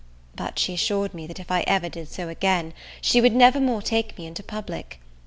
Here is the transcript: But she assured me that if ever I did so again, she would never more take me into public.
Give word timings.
But 0.35 0.57
she 0.57 0.73
assured 0.73 1.13
me 1.13 1.27
that 1.27 1.39
if 1.39 1.51
ever 1.51 1.85
I 1.85 1.89
did 1.89 2.09
so 2.09 2.27
again, 2.27 2.73
she 3.01 3.21
would 3.21 3.35
never 3.35 3.59
more 3.59 3.83
take 3.83 4.17
me 4.17 4.25
into 4.25 4.41
public. 4.41 4.99